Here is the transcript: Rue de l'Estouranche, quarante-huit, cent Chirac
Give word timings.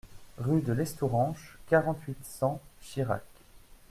Rue 0.39 0.61
de 0.63 0.73
l'Estouranche, 0.73 1.59
quarante-huit, 1.67 2.17
cent 2.23 2.59
Chirac 2.81 3.21